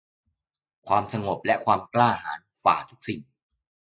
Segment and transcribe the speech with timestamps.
[0.87, 3.19] ความสงบและความกล้าหาญฝ่าทุกสิ่ง